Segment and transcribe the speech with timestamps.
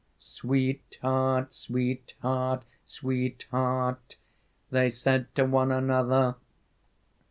[0.17, 4.15] 'Sweetheart, sweetheart, sweetheart.'
[4.71, 6.37] They said to one another.